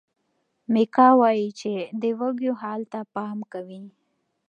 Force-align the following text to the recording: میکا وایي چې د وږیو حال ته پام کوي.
میکا 0.73 1.07
وایي 1.19 1.49
چې 1.59 1.73
د 2.01 2.03
وږیو 2.19 2.53
حال 2.61 2.81
ته 2.91 2.99
پام 3.13 3.37
کوي. 3.53 3.83